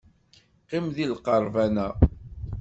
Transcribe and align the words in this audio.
Qqim 0.63 0.85
deg 0.95 1.09
lqerban-a. 1.13 1.87